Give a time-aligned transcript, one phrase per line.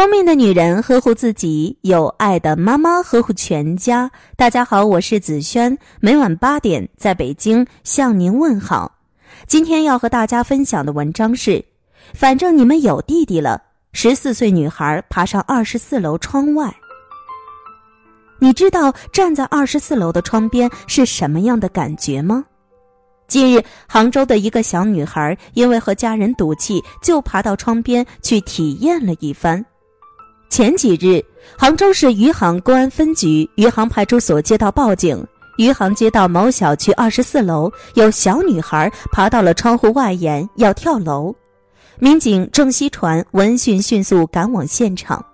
[0.00, 4.10] 聪明的女人呵护自己，有爱的妈妈呵护全家。
[4.34, 8.96] 大家好，我是子轩，每晚八点在北京向您问好。
[9.46, 11.62] 今天要和大家分享的文章是：
[12.14, 13.62] 反正你们有弟弟了。
[13.92, 16.74] 十四岁女孩爬上二十四楼窗外，
[18.38, 22.46] 你知道站在二十四楼的窗边是什么样的感觉吗？
[23.28, 29.62] 近日，杭州的一个小女孩因为和家人赌气，就爬到窗边去体验了一番。
[30.50, 31.24] 前几日，
[31.56, 35.24] 杭州市余杭公安分局余杭派出所接到报警，
[35.58, 41.32] 余杭街道某小区二十四楼有小女孩爬到了窗户外沿要跳楼。
[42.00, 45.24] 民警郑锡传闻讯迅速赶往现场，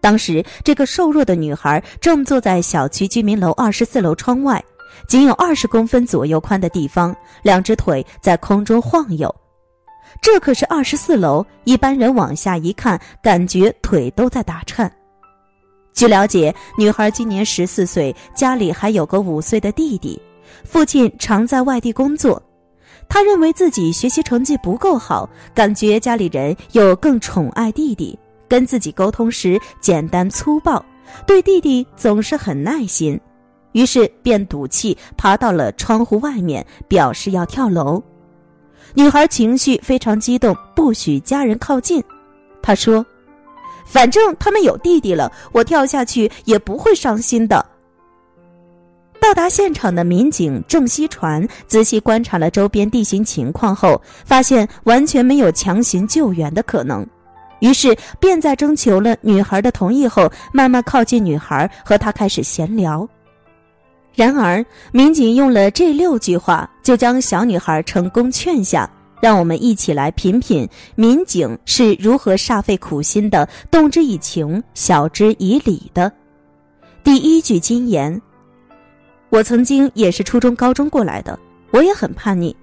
[0.00, 4.62] 当时这个瘦弱的女孩正坐在小区居民楼二十四楼窗外。
[5.06, 9.32] 仅有二十公分左右宽的地方，两只腿在空中晃悠。
[10.20, 14.90] 这可是二十四楼，一般人往下一看，感觉腿都在打颤。
[15.92, 20.20] 据了解，女孩今年十四岁，家里还有个五岁的弟弟，
[20.64, 22.42] 父亲常在外地工作。
[23.08, 30.84] 她认为自己学习成绩不够好，感觉家里人又更宠爱弟弟，跟自己沟通时简单粗暴，
[31.26, 33.18] 对弟弟总是很耐心。
[33.72, 38.02] 于是便赌气爬到了窗户外面，表示要跳楼。
[38.94, 42.02] 女孩情绪非常激动，不许家人靠近。
[42.62, 43.04] 她说
[43.86, 47.64] ：“反正他们有弟弟了，我跳下去也不会伤心的。”
[49.20, 57.04] 到达现场的民警郑锡传仔细观察了周边地形情况后，发现完全没有强行救援的可能，
[57.60, 63.08] 于是便在征求了女孩的同意后，慢慢靠近女孩，和她开始闲聊。
[64.16, 68.90] 然而，民警用了这六句话，就将小女孩成功劝下。
[69.20, 76.10] 让我们一起来品品民警是如何煞费苦心的，动之以情，晓之以理的。
[77.02, 78.20] 第一句金言：
[79.30, 81.38] 我曾经也是初中、高中过来的，
[81.70, 82.54] 我也很叛逆。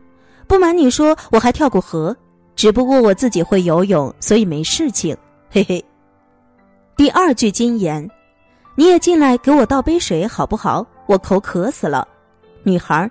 [0.48, 2.16] 不瞒你说，我还跳过河，
[2.56, 5.16] 只不过我自己会游泳，所以没事情。
[5.50, 5.84] 嘿嘿。
[6.96, 8.08] 第二句金言：
[8.76, 10.86] 你也进来给我倒杯水好不好？
[11.06, 12.08] 我口渴死了，
[12.64, 13.10] 女孩，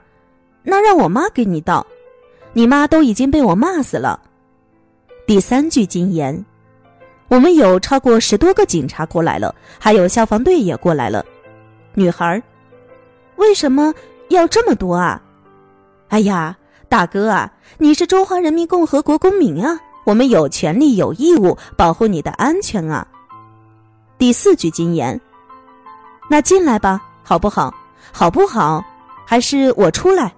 [0.62, 1.86] 那让我妈给你倒，
[2.52, 4.20] 你妈都已经被我骂死了。
[5.26, 6.44] 第三句金言，
[7.28, 11.24] 我们有超过十多个警察过来了，还有消防队也过来了。
[11.94, 12.42] 女孩，
[13.36, 13.92] 为什么
[14.28, 15.22] 要这么多啊？
[16.08, 16.56] 哎呀，
[16.88, 23.06] 大哥啊，你是中华人民共和国公民啊，我们有权利有义务保护你的安全啊。
[24.18, 25.20] 第四句金言，
[26.28, 27.72] 那进来吧，好不好？
[28.10, 28.82] 好不好？
[29.26, 30.32] 还是我出来？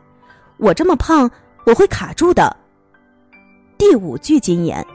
[0.58, 1.30] 我这么胖，
[1.64, 2.56] 我会卡住的。
[3.76, 4.86] 第五句金言：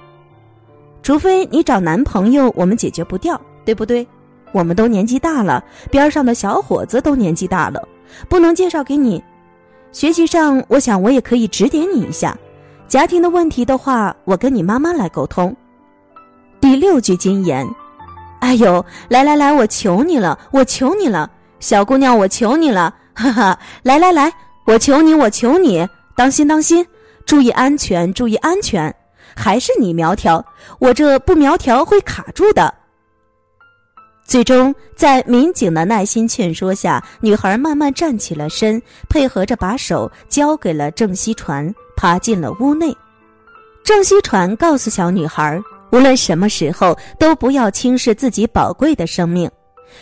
[1.03, 4.07] 除非你找男朋友，我们解决不掉，对不对？
[4.51, 7.87] 我们都年纪大了，边上的小伙子都年纪大了，
[8.27, 9.23] 不能介绍给你。
[9.91, 12.37] 学习上，我想我也可以指点你一下。
[12.87, 15.55] 家庭的问题的话，我跟你妈妈来沟通。
[16.61, 17.67] 第六句金言：
[18.39, 21.29] 哎呦，来来来，我求你了，我求你了。
[21.59, 23.59] 小姑娘，我求你了， 哈哈！
[23.83, 24.31] 来来来，
[24.65, 26.85] 我求你，我求你，当心当心，
[27.25, 28.93] 注意安全，注意安全。
[29.35, 30.43] 还是你苗条，
[30.79, 32.73] 我这不苗条会卡住的。
[34.25, 42.95] 最终，在民警的耐心劝说下，女孩慢慢站起了身，配合着把手交给了郑锡传，爬进了屋内。
[43.83, 45.59] 郑锡传告诉小女孩，
[45.91, 49.49] 无论什么时候，都不要轻视自己宝贵的生命。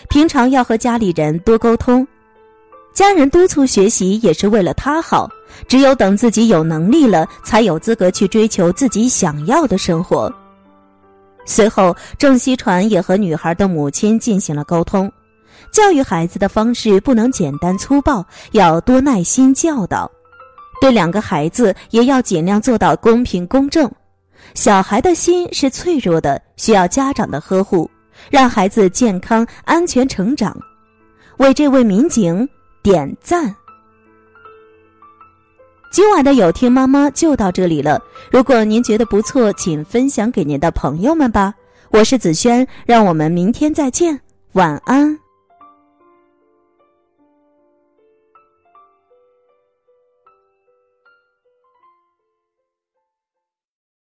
[0.09, 2.07] 平常要和家里人多沟通，
[2.93, 5.29] 家人督促学习也是为了他好。
[5.67, 10.31] 只有等自己有能力了，才有资格去追求自己想要的生活。
[11.45, 15.11] 随后，郑锡传也和女孩的母亲进行了沟通，
[15.71, 20.11] 教育孩子的方式不能简单粗暴，要多耐心教导。
[20.79, 23.89] 对两个孩子也要尽量做到公平公正。
[24.53, 27.89] 小孩的心是脆弱的，需要家长的呵护。
[28.29, 30.58] 让孩子健康安全成长，
[31.37, 32.47] 为这位民警
[32.81, 33.55] 点赞。
[35.91, 37.99] 今晚的有听妈妈就到这里了。
[38.31, 41.53] 如果您觉得不错，请分享给您的朋友们吧。
[41.90, 44.19] 我是子轩，让我们明天再见，
[44.52, 45.27] 晚安。